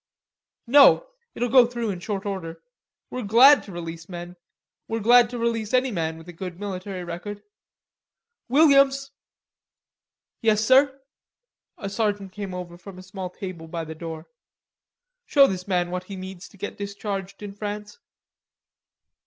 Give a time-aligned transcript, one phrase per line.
[0.65, 1.09] "No....
[1.35, 2.63] It'll go through in short order.
[3.11, 4.35] We're glad to release men....
[4.87, 7.43] We're glad to release any man with a good military record....
[8.49, 9.11] Williams!"
[10.41, 10.99] "Yes, sir."
[11.77, 14.25] A sergeant came over from a small table by the door.
[15.27, 17.99] "Show this man what he needs to do to get discharged in France."